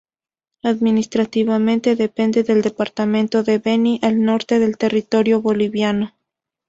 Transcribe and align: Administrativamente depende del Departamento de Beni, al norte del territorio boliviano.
Administrativamente 0.63 1.95
depende 1.95 2.41
del 2.41 2.63
Departamento 2.63 3.43
de 3.43 3.59
Beni, 3.59 3.99
al 4.01 4.23
norte 4.23 4.57
del 4.57 4.75
territorio 4.75 5.43
boliviano. 5.43 6.15